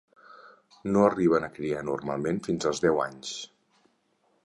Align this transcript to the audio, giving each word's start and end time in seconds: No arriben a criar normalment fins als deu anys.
No 0.95 1.03
arriben 1.09 1.45
a 1.47 1.51
criar 1.59 1.83
normalment 1.91 2.43
fins 2.49 2.69
als 2.71 2.85
deu 2.89 3.07
anys. 3.09 3.39